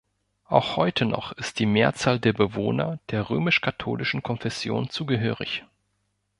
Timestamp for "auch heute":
0.45-1.05